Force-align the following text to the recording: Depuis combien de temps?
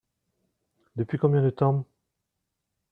Depuis 0.95 1.19
combien 1.19 1.43
de 1.43 1.51
temps? 1.51 1.85